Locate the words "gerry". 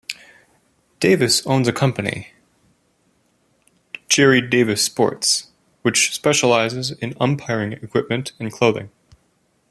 4.09-4.41